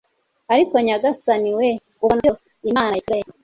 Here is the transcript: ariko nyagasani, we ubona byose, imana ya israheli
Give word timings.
ariko 0.53 0.73
nyagasani, 0.85 1.51
we 1.59 1.69
ubona 2.03 2.19
byose, 2.23 2.45
imana 2.71 2.93
ya 2.95 3.01
israheli 3.01 3.31